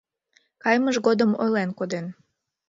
Кайымыж 0.63 0.95
годым 1.05 1.31
ойлен 1.41 1.69
коден: 1.77 2.05